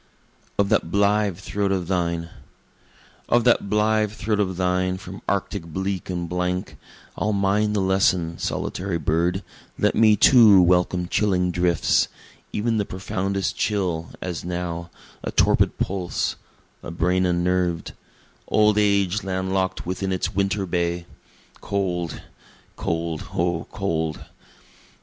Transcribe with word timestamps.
Of 0.57 0.69
That 0.69 0.89
Blithe 0.89 1.37
Throat 1.37 1.71
of 1.71 1.87
Thine 1.87 2.31
Of 3.29 3.43
that 3.43 3.69
blithe 3.69 4.11
throat 4.11 4.39
of 4.39 4.57
thine 4.57 4.97
from 4.97 5.21
arctic 5.29 5.63
bleak 5.63 6.09
and 6.09 6.27
blank, 6.27 6.75
I'll 7.15 7.33
mind 7.33 7.75
the 7.75 7.81
lesson, 7.81 8.39
solitary 8.39 8.97
bird 8.97 9.43
let 9.77 9.93
me 9.93 10.15
too 10.15 10.59
welcome 10.59 11.07
chilling 11.07 11.51
drifts, 11.51 12.07
E'en 12.51 12.77
the 12.77 12.83
profoundest 12.83 13.55
chill, 13.55 14.09
as 14.23 14.43
now 14.43 14.89
a 15.21 15.29
torpid 15.31 15.77
pulse, 15.77 16.35
a 16.81 16.89
brain 16.89 17.23
unnerv'd, 17.23 17.93
Old 18.47 18.79
age 18.79 19.23
land 19.23 19.53
lock'd 19.53 19.81
within 19.81 20.11
its 20.11 20.33
winter 20.33 20.65
bay 20.65 21.05
(cold, 21.61 22.21
cold, 22.75 23.27
O 23.35 23.67
cold!) 23.71 24.19